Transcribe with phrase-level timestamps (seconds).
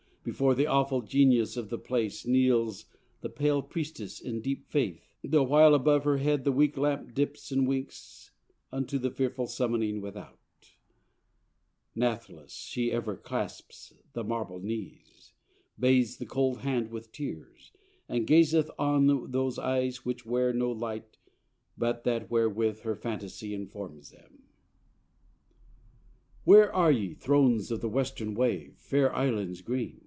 [0.23, 2.85] Before the awful Genius of the place Kneels
[3.21, 7.51] the pale Priestess in deep faith, the while Above her head the weak lamp dips
[7.51, 8.29] and winks
[8.71, 10.37] Unto the fearful summoning without:
[11.95, 15.33] Nathless she ever clasps the marble knees,
[15.79, 17.71] Bathes the cold hand with tears,
[18.07, 21.17] and gazeth on Those eyes which wear no light
[21.79, 24.43] but that wherewith Her phantasy informs them.
[26.43, 29.97] Where are ye Thrones of the Western wave, fair Islands green?